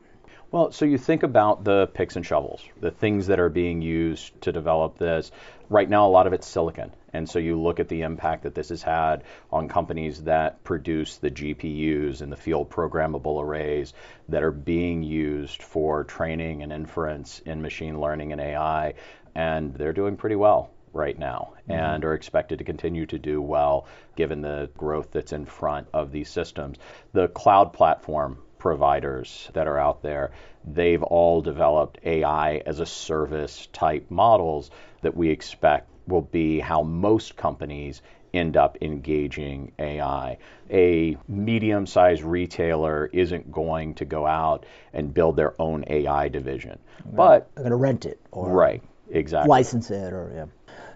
Well, 0.54 0.72
so 0.72 0.86
you 0.86 1.00
think 1.00 1.24
about 1.24 1.64
the 1.64 1.88
picks 1.96 2.16
and 2.16 2.24
shovels, 2.24 2.64
the 2.80 2.92
things 2.92 3.26
that 3.26 3.40
are 3.40 3.50
being 3.50 3.82
used 3.82 4.40
to 4.42 4.52
develop 4.52 5.00
this. 5.00 5.32
Right 5.68 5.90
now, 5.90 6.06
a 6.06 6.12
lot 6.12 6.28
of 6.28 6.34
it's 6.34 6.46
silicon. 6.46 6.92
And 7.12 7.28
so 7.28 7.40
you 7.40 7.60
look 7.60 7.80
at 7.80 7.88
the 7.88 8.04
impact 8.04 8.44
that 8.44 8.54
this 8.54 8.70
has 8.70 8.84
had 8.84 9.24
on 9.52 9.68
companies 9.68 10.22
that 10.26 10.64
produce 10.64 11.18
the 11.18 11.32
GPUs 11.32 12.22
and 12.22 12.32
the 12.32 12.36
field 12.38 12.70
programmable 12.70 13.42
arrays 13.42 13.96
that 14.30 14.44
are 14.44 14.52
being 14.52 15.02
used 15.02 15.64
for 15.64 16.04
training 16.04 16.62
and 16.62 16.72
inference 16.72 17.40
in 17.40 17.64
machine 17.64 18.00
learning 18.00 18.32
and 18.32 18.40
AI. 18.40 18.94
And 19.34 19.74
they're 19.74 19.92
doing 19.92 20.18
pretty 20.18 20.36
well 20.36 20.70
right 20.94 21.18
now 21.18 21.54
mm-hmm. 21.62 21.72
and 21.72 22.06
are 22.06 22.14
expected 22.14 22.60
to 22.60 22.64
continue 22.64 23.08
to 23.08 23.18
do 23.18 23.42
well 23.42 23.88
given 24.16 24.42
the 24.42 24.70
growth 24.78 25.10
that's 25.14 25.34
in 25.34 25.48
front 25.48 25.88
of 25.96 26.12
these 26.12 26.30
systems. 26.30 26.78
The 27.12 27.28
cloud 27.30 27.74
platform 27.74 28.38
providers 28.64 29.50
that 29.52 29.68
are 29.68 29.78
out 29.78 30.02
there, 30.02 30.32
they've 30.64 31.04
all 31.04 31.42
developed 31.42 32.00
AI 32.06 32.56
as 32.66 32.80
a 32.80 32.86
service 32.86 33.68
type 33.74 34.10
models 34.10 34.72
that 35.02 35.18
we 35.18 35.30
expect 35.32 35.90
will 36.08 36.22
be 36.22 36.62
how 36.62 36.82
most 36.82 37.36
companies 37.36 38.02
end 38.34 38.56
up 38.56 38.78
engaging 38.80 39.74
AI. 39.78 40.38
A 40.72 41.18
medium 41.28 41.86
sized 41.86 42.24
retailer 42.24 43.10
isn't 43.12 43.52
going 43.52 43.96
to 43.96 44.06
go 44.06 44.26
out 44.26 44.66
and 44.94 45.14
build 45.14 45.36
their 45.36 45.62
own 45.62 45.84
AI 45.88 46.30
division. 46.30 46.80
But 47.06 47.54
they're 47.56 47.64
going 47.64 47.72
to 47.72 47.76
rent 47.76 48.06
it 48.06 48.22
or 48.32 48.50
right, 48.50 48.82
exactly. 49.12 49.50
license 49.50 49.92
it 49.92 50.14
or 50.14 50.32
yeah. 50.34 50.46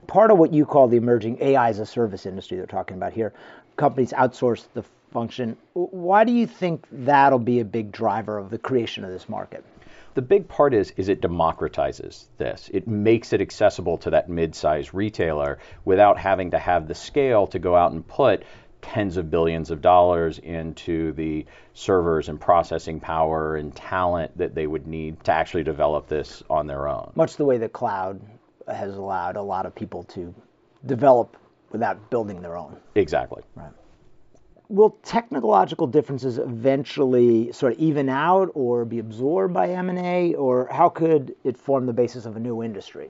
Part 0.07 0.31
of 0.31 0.38
what 0.38 0.53
you 0.53 0.65
call 0.65 0.88
the 0.88 0.95
emerging 0.95 1.39
AI 1.41 1.67
as 1.67 1.79
a 1.79 1.86
service 1.86 2.25
industry 2.25 2.55
they're 2.55 2.65
talking 2.65 2.95
about 2.95 3.12
here, 3.12 3.33
companies 3.75 4.13
outsource 4.13 4.63
the 4.74 4.86
function. 5.11 5.57
Why 5.73 6.23
do 6.23 6.31
you 6.31 6.47
think 6.47 6.85
that'll 6.91 7.39
be 7.39 7.59
a 7.59 7.65
big 7.65 7.91
driver 7.91 8.37
of 8.37 8.49
the 8.49 8.57
creation 8.57 9.03
of 9.03 9.11
this 9.11 9.29
market? 9.29 9.63
The 10.13 10.21
big 10.21 10.47
part 10.47 10.73
is 10.73 10.91
is 10.97 11.09
it 11.09 11.21
democratizes 11.21 12.25
this. 12.37 12.69
It 12.73 12.87
makes 12.87 13.33
it 13.33 13.41
accessible 13.41 13.99
to 13.99 14.09
that 14.11 14.29
mid-sized 14.29 14.93
retailer 14.93 15.59
without 15.85 16.17
having 16.17 16.51
to 16.51 16.59
have 16.59 16.87
the 16.87 16.95
scale 16.95 17.47
to 17.47 17.59
go 17.59 17.75
out 17.75 17.91
and 17.91 18.07
put 18.07 18.43
tens 18.81 19.17
of 19.17 19.29
billions 19.29 19.69
of 19.69 19.81
dollars 19.81 20.39
into 20.39 21.11
the 21.13 21.45
servers 21.73 22.29
and 22.29 22.39
processing 22.39 22.99
power 22.99 23.57
and 23.57 23.75
talent 23.75 24.35
that 24.37 24.55
they 24.55 24.65
would 24.65 24.87
need 24.87 25.23
to 25.23 25.31
actually 25.31 25.63
develop 25.63 26.07
this 26.07 26.41
on 26.49 26.67
their 26.67 26.87
own. 26.87 27.11
Much 27.15 27.35
the 27.35 27.45
way 27.45 27.57
the 27.57 27.69
cloud 27.69 28.19
has 28.67 28.95
allowed 28.95 29.35
a 29.35 29.41
lot 29.41 29.65
of 29.65 29.73
people 29.75 30.03
to 30.03 30.33
develop 30.85 31.37
without 31.71 32.09
building 32.09 32.41
their 32.41 32.57
own. 32.57 32.75
Exactly. 32.95 33.43
Right 33.55 33.71
will 34.69 34.97
technological 35.03 35.88
differences 35.88 36.38
eventually 36.38 37.51
sort 37.51 37.74
of 37.74 37.79
even 37.79 38.09
out 38.09 38.51
or 38.53 38.86
be 38.86 39.00
absorbed 39.00 39.53
by 39.53 39.69
M&A 39.69 40.33
or 40.36 40.67
how 40.71 40.89
could 40.89 41.36
it 41.43 41.57
form 41.57 41.86
the 41.86 41.93
basis 41.93 42.25
of 42.25 42.36
a 42.36 42.39
new 42.39 42.63
industry? 42.63 43.09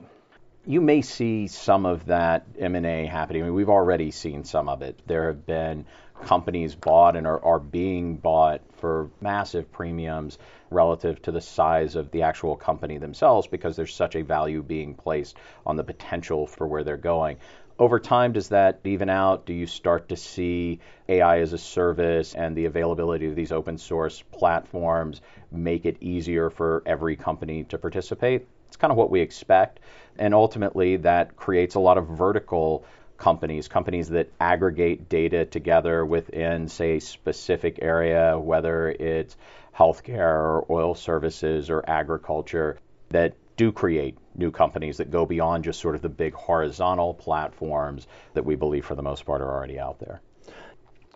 You 0.66 0.80
may 0.80 1.02
see 1.02 1.46
some 1.46 1.86
of 1.86 2.06
that 2.06 2.46
M&A 2.58 3.06
happening. 3.06 3.42
I 3.42 3.46
mean, 3.46 3.54
we've 3.54 3.70
already 3.70 4.10
seen 4.10 4.44
some 4.44 4.68
of 4.68 4.82
it. 4.82 5.00
There 5.06 5.26
have 5.26 5.46
been 5.46 5.86
companies 6.24 6.74
bought 6.74 7.16
and 7.16 7.26
are, 7.26 7.42
are 7.44 7.60
being 7.60 8.16
bought 8.16 8.60
for 8.76 9.08
massive 9.20 9.70
premiums 9.72 10.38
relative 10.70 11.22
to 11.22 11.32
the 11.32 11.40
size 11.40 11.94
of 11.96 12.10
the 12.10 12.22
actual 12.22 12.56
company 12.56 12.98
themselves 12.98 13.46
because 13.46 13.76
there's 13.76 13.94
such 13.94 14.16
a 14.16 14.22
value 14.22 14.62
being 14.62 14.94
placed 14.94 15.36
on 15.64 15.76
the 15.76 15.84
potential 15.84 16.46
for 16.46 16.66
where 16.66 16.84
they're 16.84 16.96
going 16.96 17.38
over 17.78 18.00
time, 18.00 18.32
does 18.32 18.48
that 18.48 18.80
even 18.84 19.08
out? 19.08 19.46
Do 19.46 19.52
you 19.52 19.66
start 19.66 20.08
to 20.08 20.16
see 20.16 20.80
AI 21.08 21.40
as 21.40 21.52
a 21.52 21.58
service 21.58 22.34
and 22.34 22.56
the 22.56 22.64
availability 22.64 23.26
of 23.26 23.36
these 23.36 23.52
open 23.52 23.78
source 23.78 24.22
platforms 24.32 25.20
make 25.52 25.86
it 25.86 25.96
easier 26.00 26.50
for 26.50 26.82
every 26.86 27.16
company 27.16 27.64
to 27.64 27.78
participate? 27.78 28.46
It's 28.66 28.76
kind 28.76 28.90
of 28.90 28.96
what 28.96 29.10
we 29.10 29.20
expect. 29.20 29.80
And 30.18 30.34
ultimately, 30.34 30.96
that 30.98 31.36
creates 31.36 31.76
a 31.76 31.80
lot 31.80 31.98
of 31.98 32.08
vertical 32.08 32.84
companies, 33.16 33.68
companies 33.68 34.08
that 34.08 34.30
aggregate 34.40 35.08
data 35.08 35.44
together 35.44 36.04
within, 36.04 36.68
say, 36.68 36.96
a 36.96 37.00
specific 37.00 37.78
area, 37.80 38.38
whether 38.38 38.88
it's 38.88 39.36
healthcare 39.76 40.18
or 40.18 40.66
oil 40.68 40.94
services 40.94 41.70
or 41.70 41.84
agriculture, 41.88 42.78
that 43.10 43.34
do 43.58 43.72
create 43.72 44.16
new 44.36 44.50
companies 44.50 44.96
that 44.96 45.10
go 45.10 45.26
beyond 45.26 45.64
just 45.64 45.80
sort 45.80 45.96
of 45.96 46.00
the 46.00 46.08
big 46.08 46.32
horizontal 46.32 47.12
platforms 47.12 48.06
that 48.32 48.44
we 48.44 48.54
believe 48.54 48.86
for 48.86 48.94
the 48.94 49.02
most 49.02 49.26
part 49.26 49.42
are 49.42 49.52
already 49.52 49.78
out 49.78 49.98
there. 49.98 50.22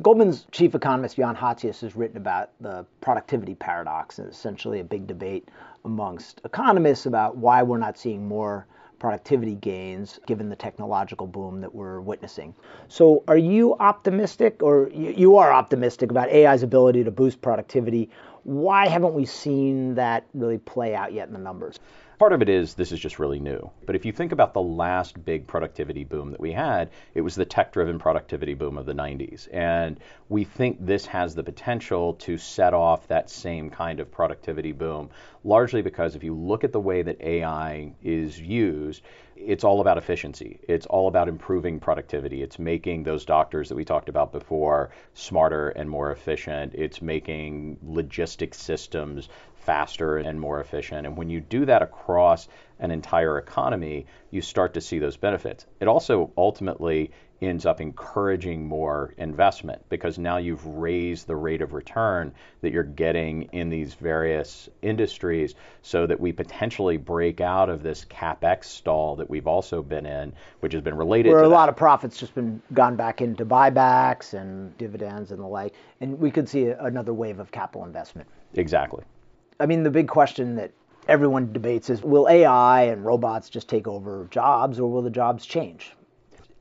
Goldman's 0.02 0.46
chief 0.50 0.74
economist 0.74 1.16
Jan 1.16 1.36
Hatzius 1.36 1.80
has 1.82 1.94
written 1.94 2.16
about 2.16 2.50
the 2.60 2.84
productivity 3.00 3.54
paradox, 3.54 4.18
and 4.18 4.28
essentially 4.28 4.80
a 4.80 4.84
big 4.84 5.06
debate 5.06 5.48
amongst 5.84 6.40
economists 6.44 7.06
about 7.06 7.36
why 7.36 7.62
we're 7.62 7.78
not 7.78 7.96
seeing 7.96 8.26
more 8.26 8.66
productivity 8.98 9.54
gains 9.56 10.18
given 10.26 10.48
the 10.48 10.56
technological 10.56 11.26
boom 11.26 11.60
that 11.60 11.74
we're 11.74 12.00
witnessing. 12.00 12.54
So, 12.88 13.22
are 13.28 13.36
you 13.36 13.76
optimistic, 13.78 14.62
or 14.62 14.88
you 14.92 15.36
are 15.36 15.52
optimistic 15.52 16.10
about 16.10 16.28
AI's 16.30 16.62
ability 16.62 17.04
to 17.04 17.10
boost 17.10 17.40
productivity? 17.40 18.10
Why 18.44 18.88
haven't 18.88 19.14
we 19.14 19.26
seen 19.26 19.94
that 19.96 20.26
really 20.34 20.58
play 20.58 20.94
out 20.94 21.12
yet 21.12 21.28
in 21.28 21.34
the 21.34 21.40
numbers? 21.40 21.78
Part 22.22 22.32
of 22.32 22.40
it 22.40 22.48
is 22.48 22.74
this 22.74 22.92
is 22.92 23.00
just 23.00 23.18
really 23.18 23.40
new. 23.40 23.68
But 23.84 23.96
if 23.96 24.04
you 24.04 24.12
think 24.12 24.30
about 24.30 24.54
the 24.54 24.62
last 24.62 25.24
big 25.24 25.44
productivity 25.48 26.04
boom 26.04 26.30
that 26.30 26.38
we 26.38 26.52
had, 26.52 26.90
it 27.14 27.20
was 27.20 27.34
the 27.34 27.44
tech 27.44 27.72
driven 27.72 27.98
productivity 27.98 28.54
boom 28.54 28.78
of 28.78 28.86
the 28.86 28.92
90s. 28.92 29.48
And 29.52 29.98
we 30.28 30.44
think 30.44 30.76
this 30.86 31.04
has 31.06 31.34
the 31.34 31.42
potential 31.42 32.14
to 32.20 32.38
set 32.38 32.74
off 32.74 33.08
that 33.08 33.28
same 33.28 33.70
kind 33.70 33.98
of 33.98 34.12
productivity 34.12 34.70
boom, 34.70 35.10
largely 35.42 35.82
because 35.82 36.14
if 36.14 36.22
you 36.22 36.32
look 36.32 36.62
at 36.62 36.70
the 36.70 36.78
way 36.78 37.02
that 37.02 37.20
AI 37.20 37.92
is 38.04 38.38
used, 38.38 39.02
it's 39.46 39.64
all 39.64 39.80
about 39.80 39.98
efficiency. 39.98 40.60
It's 40.68 40.86
all 40.86 41.08
about 41.08 41.28
improving 41.28 41.80
productivity. 41.80 42.42
It's 42.42 42.58
making 42.58 43.02
those 43.02 43.24
doctors 43.24 43.68
that 43.68 43.74
we 43.74 43.84
talked 43.84 44.08
about 44.08 44.32
before 44.32 44.90
smarter 45.14 45.70
and 45.70 45.88
more 45.88 46.10
efficient. 46.10 46.74
It's 46.74 47.02
making 47.02 47.78
logistic 47.84 48.54
systems 48.54 49.28
faster 49.54 50.18
and 50.18 50.40
more 50.40 50.60
efficient. 50.60 51.06
And 51.06 51.16
when 51.16 51.30
you 51.30 51.40
do 51.40 51.64
that 51.66 51.82
across 51.82 52.48
an 52.78 52.90
entire 52.90 53.38
economy, 53.38 54.06
you 54.30 54.42
start 54.42 54.74
to 54.74 54.80
see 54.80 54.98
those 54.98 55.16
benefits. 55.16 55.66
It 55.80 55.88
also 55.88 56.32
ultimately 56.36 57.12
ends 57.42 57.66
up 57.66 57.80
encouraging 57.80 58.66
more 58.66 59.14
investment 59.18 59.82
because 59.88 60.18
now 60.18 60.36
you've 60.36 60.64
raised 60.66 61.26
the 61.26 61.36
rate 61.36 61.60
of 61.60 61.72
return 61.72 62.32
that 62.60 62.72
you're 62.72 62.82
getting 62.82 63.42
in 63.52 63.68
these 63.68 63.94
various 63.94 64.68
industries 64.82 65.54
so 65.82 66.06
that 66.06 66.20
we 66.20 66.32
potentially 66.32 66.96
break 66.96 67.40
out 67.40 67.68
of 67.68 67.82
this 67.82 68.04
capex 68.04 68.64
stall 68.64 69.16
that 69.16 69.28
we've 69.28 69.46
also 69.46 69.82
been 69.82 70.06
in 70.06 70.32
which 70.60 70.72
has 70.72 70.82
been 70.82 70.96
related 70.96 71.30
where 71.30 71.40
a 71.40 71.42
that. 71.42 71.48
lot 71.48 71.68
of 71.68 71.76
profits 71.76 72.18
just 72.18 72.34
been 72.34 72.62
gone 72.72 72.96
back 72.96 73.20
into 73.20 73.44
buybacks 73.44 74.34
and 74.34 74.76
dividends 74.78 75.32
and 75.32 75.40
the 75.40 75.46
like 75.46 75.74
and 76.00 76.18
we 76.18 76.30
could 76.30 76.48
see 76.48 76.66
another 76.66 77.12
wave 77.12 77.40
of 77.40 77.50
capital 77.50 77.84
investment 77.84 78.28
exactly 78.54 79.04
I 79.62 79.66
mean, 79.66 79.84
the 79.84 79.90
big 79.90 80.08
question 80.08 80.56
that 80.56 80.72
everyone 81.06 81.52
debates 81.52 81.88
is 81.88 82.02
will 82.02 82.28
AI 82.28 82.82
and 82.82 83.04
robots 83.04 83.48
just 83.48 83.68
take 83.68 83.86
over 83.86 84.26
jobs 84.30 84.80
or 84.80 84.90
will 84.90 85.02
the 85.02 85.10
jobs 85.10 85.46
change? 85.46 85.94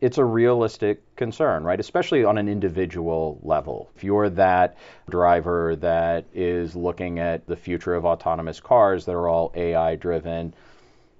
It's 0.01 0.17
a 0.17 0.25
realistic 0.25 1.15
concern, 1.15 1.63
right? 1.63 1.79
Especially 1.79 2.25
on 2.25 2.38
an 2.38 2.50
individual 2.50 3.39
level. 3.43 3.91
If 3.96 4.03
you're 4.03 4.31
that 4.31 4.77
driver 5.10 5.75
that 5.77 6.25
is 6.34 6.75
looking 6.75 7.20
at 7.20 7.46
the 7.46 7.55
future 7.55 7.93
of 7.93 8.03
autonomous 8.05 8.60
cars 8.60 9.05
that 9.05 9.13
are 9.13 9.29
all 9.29 9.53
AI 9.55 9.96
driven, 9.96 10.53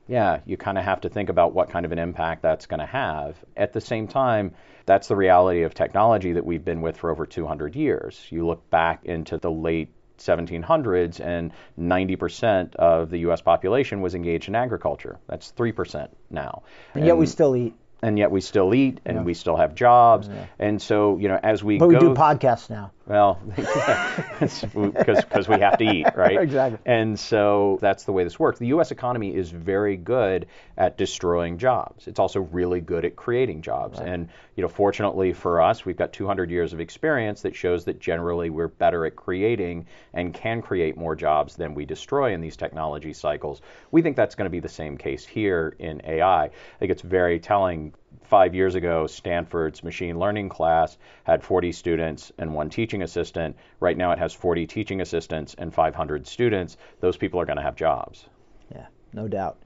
yeah, 0.08 0.40
you 0.46 0.58
kind 0.58 0.78
of 0.78 0.84
have 0.84 1.02
to 1.02 1.10
think 1.10 1.30
about 1.30 1.54
what 1.54 1.70
kind 1.70 1.86
of 1.86 1.92
an 1.92 2.00
impact 2.00 2.42
that's 2.42 2.66
going 2.66 2.80
to 2.80 2.86
have. 2.86 3.38
At 3.56 3.72
the 3.72 3.82
same 3.82 4.08
time, 4.08 4.56
that's 4.86 5.08
the 5.08 5.16
reality 5.16 5.62
of 5.62 5.76
technology 5.76 6.34
that 6.34 6.46
we've 6.46 6.66
been 6.66 6.82
with 6.82 6.98
for 6.98 7.12
over 7.12 7.26
200 7.26 7.76
years. 7.76 8.20
You 8.30 8.48
look 8.48 8.70
back 8.70 9.06
into 9.06 9.38
the 9.38 9.52
late 9.52 9.94
1700s, 10.22 11.20
and 11.20 11.52
90% 11.80 12.76
of 12.76 13.10
the 13.10 13.20
U.S. 13.20 13.42
population 13.42 14.02
was 14.02 14.16
engaged 14.16 14.48
in 14.48 14.56
agriculture. 14.56 15.20
That's 15.28 15.52
3% 15.54 16.10
now. 16.30 16.64
And 16.94 17.06
yet 17.06 17.18
we 17.18 17.26
still 17.26 17.56
eat. 17.56 17.76
And 18.02 18.18
yet 18.18 18.32
we 18.32 18.42
still 18.42 18.74
eat 18.74 19.00
and 19.06 19.26
we 19.26 19.34
still 19.34 19.56
have 19.56 19.76
jobs. 19.76 20.30
And 20.60 20.82
so, 20.82 21.18
you 21.18 21.28
know, 21.28 21.40
as 21.42 21.64
we 21.64 21.78
But 21.78 21.88
go 21.88 22.00
we 22.00 22.00
do 22.00 22.14
podcasts 22.14 22.70
now. 22.70 22.92
well, 23.06 23.40
because 24.40 25.48
we 25.48 25.60
have 25.60 25.78
to 25.78 25.84
eat, 25.84 26.08
right? 26.16 26.40
Exactly. 26.52 26.80
And 26.86 27.20
so 27.20 27.78
that's 27.82 28.06
the 28.06 28.12
way 28.12 28.24
this 28.24 28.40
works. 28.40 28.58
The 28.60 28.68
U.S. 28.68 28.92
economy 28.92 29.36
is 29.36 29.52
very 29.52 29.96
good 29.96 30.48
at 30.78 30.98
destroying 30.98 31.60
jobs. 31.60 32.08
It's 32.08 32.20
also 32.20 32.40
really 32.40 32.82
good 32.82 33.06
at 33.06 33.16
creating 33.16 33.62
jobs. 33.62 34.00
And 34.00 34.30
you 34.56 34.64
know, 34.64 34.68
fortunately 34.68 35.34
for 35.34 35.62
us, 35.62 35.86
we've 35.86 35.98
got 35.98 36.14
200 36.14 36.50
years 36.50 36.74
of 36.74 36.80
experience 36.80 37.44
that 37.44 37.56
shows 37.56 37.86
that 37.86 38.00
generally 38.00 38.50
we're 38.50 38.68
better 38.68 39.06
at 39.06 39.16
creating 39.16 39.86
and 40.14 40.34
can 40.34 40.62
create 40.62 40.98
more 40.98 41.16
jobs 41.16 41.56
than 41.56 41.76
we 41.76 41.86
destroy 41.86 42.34
in 42.34 42.42
these 42.42 42.58
technology 42.58 43.14
cycles. 43.14 43.62
We 43.92 44.02
think 44.02 44.16
that's 44.16 44.36
going 44.36 44.46
to 44.46 44.52
be 44.52 44.60
the 44.60 44.70
same 44.70 44.98
case 44.98 45.26
here 45.26 45.76
in 45.80 46.02
AI. 46.06 46.46
I 46.46 46.50
think 46.80 46.92
it's 46.92 47.02
very 47.02 47.40
telling 47.40 47.91
five 48.24 48.56
years 48.56 48.76
ago, 48.76 49.08
Stanford's 49.08 49.84
machine 49.84 50.18
learning 50.18 50.48
class 50.48 50.98
had 51.26 51.44
40 51.44 51.72
students 51.74 52.32
and 52.38 52.54
one 52.54 52.70
teaching 52.70 53.04
assistant. 53.04 53.58
Right 53.82 53.98
now, 53.98 54.12
it 54.12 54.20
has 54.20 54.34
40 54.34 54.68
teaching 54.68 55.02
assistants 55.02 55.54
and 55.58 55.74
500 55.74 56.26
students. 56.26 56.78
Those 57.02 57.18
people 57.18 57.42
are 57.42 57.46
going 57.46 57.58
to 57.58 57.64
have 57.64 57.76
jobs. 57.76 58.28
Yeah, 58.74 58.88
no 59.14 59.28
doubt. 59.28 59.58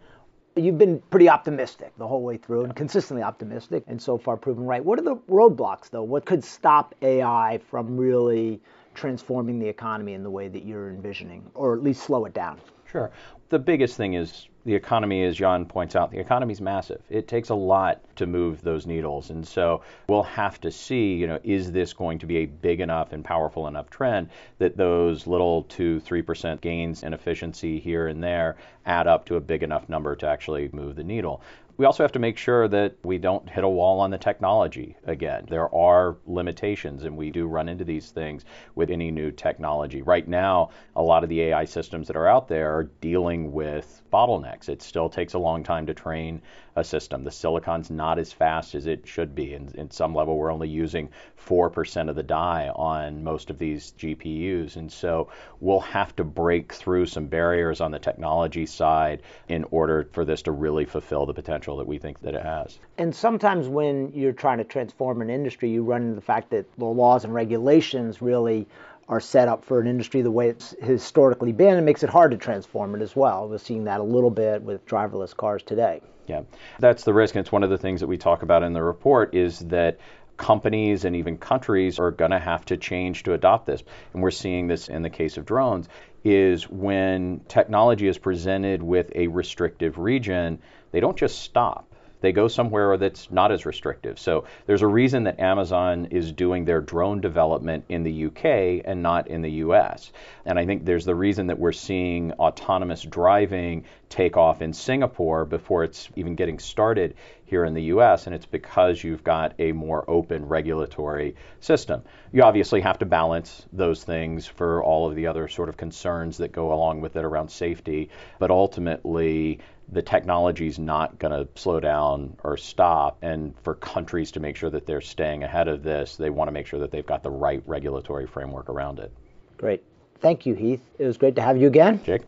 You've 0.55 0.77
been 0.77 0.99
pretty 1.09 1.29
optimistic 1.29 1.91
the 1.97 2.07
whole 2.07 2.23
way 2.23 2.37
through 2.37 2.63
and 2.63 2.75
consistently 2.75 3.21
optimistic 3.21 3.83
and 3.87 4.01
so 4.01 4.17
far 4.17 4.35
proven 4.35 4.65
right. 4.65 4.83
What 4.83 4.97
are 4.97 5.03
the 5.03 5.17
roadblocks, 5.29 5.91
though? 5.91 6.03
What 6.03 6.25
could 6.25 6.43
stop 6.43 6.95
AI 7.03 7.59
from 7.69 7.97
really 7.97 8.61
transforming 8.95 9.59
the 9.59 9.67
economy 9.67 10.13
in 10.13 10.23
the 10.23 10.29
way 10.31 10.47
that 10.47 10.63
you're 10.65 10.89
envisioning, 10.89 11.51
or 11.53 11.75
at 11.75 11.83
least 11.83 12.03
slow 12.03 12.25
it 12.25 12.33
down? 12.33 12.59
Sure. 12.85 13.11
The 13.49 13.59
biggest 13.59 13.95
thing 13.95 14.15
is 14.15 14.47
the 14.65 14.73
economy, 14.73 15.23
as 15.23 15.35
John 15.35 15.67
points 15.67 15.95
out, 15.95 16.09
the 16.09 16.17
economy 16.17 16.53
is 16.53 16.61
massive. 16.61 17.01
It 17.11 17.27
takes 17.27 17.49
a 17.49 17.55
lot 17.55 18.01
to 18.15 18.25
move 18.25 18.63
those 18.63 18.87
needles. 18.87 19.29
And 19.29 19.47
so 19.47 19.83
we'll 20.09 20.23
have 20.23 20.59
to 20.61 20.71
see, 20.71 21.13
you 21.13 21.27
know, 21.27 21.39
is 21.43 21.71
this 21.71 21.93
going 21.93 22.17
to 22.19 22.25
be 22.25 22.37
a 22.37 22.45
big 22.47 22.81
enough 22.81 23.13
and 23.13 23.23
powerful 23.23 23.67
enough 23.67 23.91
trend 23.91 24.29
that 24.57 24.75
those 24.75 25.27
little 25.27 25.61
2 25.63 26.01
3% 26.03 26.59
gains 26.61 27.03
in 27.03 27.13
efficiency 27.13 27.79
here 27.79 28.07
and 28.07 28.23
there 28.23 28.57
add 28.87 29.05
up 29.05 29.25
to 29.27 29.35
a 29.35 29.41
big 29.41 29.61
enough 29.61 29.87
number 29.87 30.15
to 30.15 30.27
actually 30.27 30.69
move 30.73 30.95
the 30.95 31.03
needle. 31.03 31.43
We 31.77 31.85
also 31.85 32.03
have 32.03 32.13
to 32.13 32.19
make 32.19 32.37
sure 32.37 32.69
that 32.69 32.95
we 33.03 33.17
don't 33.17 33.49
hit 33.49 33.65
a 33.65 33.69
wall 33.69 33.99
on 33.99 34.09
the 34.09 34.17
technology 34.17 34.95
again. 35.03 35.45
There 35.49 35.73
are 35.75 36.15
limitations, 36.25 37.03
and 37.03 37.17
we 37.17 37.31
do 37.31 37.47
run 37.47 37.67
into 37.67 37.83
these 37.83 38.11
things 38.11 38.45
with 38.75 38.89
any 38.89 39.11
new 39.11 39.29
technology. 39.29 40.01
Right 40.01 40.25
now, 40.25 40.69
a 40.95 41.03
lot 41.03 41.23
of 41.23 41.29
the 41.29 41.41
AI 41.41 41.65
systems 41.65 42.07
that 42.07 42.15
are 42.15 42.27
out 42.27 42.47
there 42.47 42.73
are 42.77 42.85
dealing 43.01 43.34
with 43.51 44.01
bottlenecks. 44.11 44.69
It 44.69 44.81
still 44.81 45.09
takes 45.09 45.33
a 45.33 45.39
long 45.39 45.63
time 45.63 45.85
to 45.87 45.93
train 45.93 46.41
a 46.75 46.83
system. 46.83 47.23
The 47.23 47.31
silicon's 47.31 47.89
not 47.89 48.19
as 48.19 48.31
fast 48.31 48.75
as 48.75 48.85
it 48.85 49.07
should 49.07 49.33
be. 49.35 49.53
And 49.53 49.73
in 49.75 49.91
some 49.91 50.13
level, 50.13 50.37
we're 50.37 50.51
only 50.51 50.67
using 50.67 51.09
4% 51.47 52.09
of 52.09 52.15
the 52.15 52.23
die 52.23 52.69
on 52.75 53.23
most 53.23 53.49
of 53.49 53.57
these 53.57 53.93
GPUs. 53.97 54.75
And 54.75 54.91
so 54.91 55.29
we'll 55.59 55.79
have 55.79 56.15
to 56.17 56.23
break 56.23 56.73
through 56.73 57.05
some 57.05 57.27
barriers 57.27 57.81
on 57.81 57.91
the 57.91 57.99
technology 57.99 58.65
side 58.65 59.21
in 59.47 59.65
order 59.71 60.07
for 60.11 60.25
this 60.25 60.41
to 60.43 60.51
really 60.51 60.85
fulfill 60.85 61.25
the 61.25 61.33
potential 61.33 61.77
that 61.77 61.87
we 61.87 61.97
think 61.97 62.21
that 62.21 62.35
it 62.35 62.43
has. 62.43 62.77
And 62.97 63.15
sometimes 63.15 63.67
when 63.67 64.11
you're 64.13 64.33
trying 64.33 64.57
to 64.57 64.63
transform 64.63 65.21
an 65.21 65.29
industry, 65.29 65.69
you 65.69 65.83
run 65.83 66.01
into 66.03 66.15
the 66.15 66.21
fact 66.21 66.49
that 66.51 66.65
the 66.77 66.85
laws 66.85 67.23
and 67.23 67.33
regulations 67.33 68.21
really 68.21 68.67
are 69.07 69.19
set 69.19 69.47
up 69.47 69.63
for 69.63 69.79
an 69.79 69.87
industry 69.87 70.21
the 70.21 70.31
way 70.31 70.49
it's 70.49 70.75
historically 70.81 71.51
been. 71.51 71.77
It 71.77 71.81
makes 71.81 72.03
it 72.03 72.09
hard 72.09 72.31
to 72.31 72.37
transform 72.37 72.95
it 72.95 73.01
as 73.01 73.15
well. 73.15 73.47
We're 73.47 73.59
seeing 73.59 73.83
that 73.83 73.99
a 73.99 74.03
little 74.03 74.31
bit 74.31 74.61
with 74.61 74.85
driverless 74.85 75.35
cars 75.35 75.61
today. 75.63 76.01
Yeah, 76.27 76.41
that's 76.79 77.03
the 77.03 77.13
risk. 77.13 77.35
And 77.35 77.41
it's 77.41 77.51
one 77.51 77.63
of 77.63 77.69
the 77.69 77.77
things 77.77 77.99
that 77.99 78.07
we 78.07 78.17
talk 78.17 78.41
about 78.41 78.63
in 78.63 78.73
the 78.73 78.81
report 78.81 79.35
is 79.35 79.59
that 79.59 79.99
companies 80.37 81.05
and 81.05 81.15
even 81.15 81.37
countries 81.37 81.99
are 81.99 82.11
going 82.11 82.31
to 82.31 82.39
have 82.39 82.65
to 82.65 82.77
change 82.77 83.23
to 83.23 83.33
adopt 83.33 83.67
this. 83.67 83.83
And 84.13 84.23
we're 84.23 84.31
seeing 84.31 84.67
this 84.67 84.89
in 84.89 85.01
the 85.01 85.09
case 85.09 85.37
of 85.37 85.45
drones 85.45 85.87
is 86.23 86.67
when 86.67 87.41
technology 87.47 88.07
is 88.07 88.17
presented 88.17 88.81
with 88.81 89.11
a 89.15 89.27
restrictive 89.27 89.99
region, 89.99 90.59
they 90.91 90.99
don't 90.99 91.15
just 91.15 91.39
stop 91.39 91.94
they 92.21 92.31
go 92.31 92.47
somewhere 92.47 92.97
that's 92.97 93.31
not 93.31 93.51
as 93.51 93.65
restrictive. 93.65 94.19
So 94.19 94.45
there's 94.65 94.81
a 94.81 94.87
reason 94.87 95.23
that 95.23 95.39
Amazon 95.39 96.07
is 96.11 96.31
doing 96.31 96.65
their 96.65 96.81
drone 96.81 97.21
development 97.21 97.85
in 97.89 98.03
the 98.03 98.25
UK 98.25 98.83
and 98.85 99.03
not 99.03 99.27
in 99.27 99.41
the 99.41 99.51
US. 99.51 100.11
And 100.45 100.57
I 100.57 100.65
think 100.65 100.85
there's 100.85 101.05
the 101.05 101.15
reason 101.15 101.47
that 101.47 101.59
we're 101.59 101.71
seeing 101.71 102.31
autonomous 102.33 103.01
driving 103.03 103.85
take 104.09 104.37
off 104.37 104.61
in 104.61 104.73
Singapore 104.73 105.45
before 105.45 105.83
it's 105.83 106.09
even 106.15 106.35
getting 106.35 106.59
started 106.59 107.15
here 107.45 107.63
in 107.63 107.73
the 107.73 107.83
US, 107.83 108.25
and 108.25 108.35
it's 108.35 108.45
because 108.45 109.03
you've 109.03 109.23
got 109.23 109.53
a 109.59 109.71
more 109.71 110.03
open 110.09 110.47
regulatory 110.47 111.35
system. 111.59 112.01
You 112.31 112.43
obviously 112.43 112.81
have 112.81 112.99
to 112.99 113.05
balance 113.05 113.65
those 113.71 114.03
things 114.03 114.47
for 114.47 114.83
all 114.83 115.07
of 115.07 115.15
the 115.15 115.27
other 115.27 115.47
sort 115.47 115.69
of 115.69 115.77
concerns 115.77 116.37
that 116.37 116.51
go 116.51 116.73
along 116.73 117.01
with 117.01 117.15
it 117.15 117.23
around 117.23 117.49
safety, 117.49 118.09
but 118.39 118.49
ultimately, 118.49 119.59
the 119.91 120.01
technology 120.01 120.67
is 120.67 120.79
not 120.79 121.19
going 121.19 121.31
to 121.31 121.47
slow 121.59 121.79
down 121.79 122.35
or 122.43 122.57
stop. 122.57 123.17
And 123.21 123.53
for 123.63 123.75
countries 123.75 124.31
to 124.31 124.39
make 124.39 124.55
sure 124.55 124.69
that 124.69 124.85
they're 124.85 125.01
staying 125.01 125.43
ahead 125.43 125.67
of 125.67 125.83
this, 125.83 126.15
they 126.15 126.29
want 126.29 126.47
to 126.47 126.51
make 126.51 126.67
sure 126.67 126.79
that 126.79 126.91
they've 126.91 127.05
got 127.05 127.23
the 127.23 127.29
right 127.29 127.61
regulatory 127.65 128.25
framework 128.25 128.69
around 128.69 128.99
it. 128.99 129.11
Great. 129.57 129.83
Thank 130.19 130.45
you, 130.45 130.55
Heath. 130.55 130.81
It 130.97 131.05
was 131.05 131.17
great 131.17 131.35
to 131.35 131.41
have 131.41 131.57
you 131.57 131.67
again. 131.67 132.01
Jake? 132.03 132.23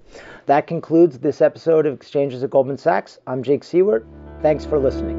That 0.45 0.67
concludes 0.67 1.19
this 1.19 1.41
episode 1.41 1.85
of 1.85 1.93
Exchanges 1.93 2.43
at 2.43 2.49
Goldman 2.49 2.77
Sachs. 2.77 3.17
I'm 3.25 3.41
Jake 3.41 3.63
Siewert. 3.63 4.05
Thanks 4.41 4.65
for 4.65 4.77
listening. 4.77 5.17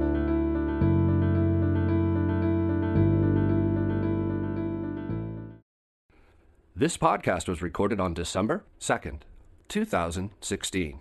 This 6.76 6.96
podcast 6.96 7.48
was 7.48 7.60
recorded 7.60 7.98
on 7.98 8.14
December 8.14 8.62
2nd, 8.78 9.22
2016. 9.68 11.00